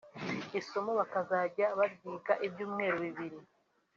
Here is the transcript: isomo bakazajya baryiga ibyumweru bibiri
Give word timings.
isomo 0.59 0.91
bakazajya 0.99 1.65
baryiga 1.77 2.33
ibyumweru 2.45 2.97
bibiri 3.05 3.39